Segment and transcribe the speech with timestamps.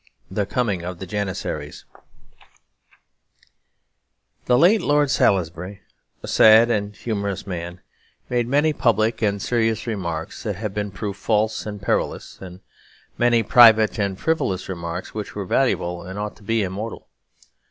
[0.31, 1.85] IV The Coming of the Janissaries
[4.45, 5.83] The late Lord Salisbury,
[6.23, 7.81] a sad and humorous man,
[8.27, 12.61] made many public and serious remarks that have been proved false and perilous, and
[13.19, 17.07] many private and frivolous remarks which were valuable and ought to be immortal.